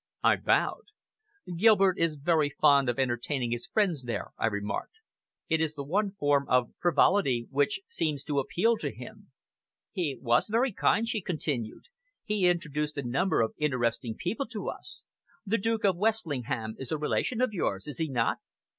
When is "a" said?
12.97-13.03, 16.91-16.97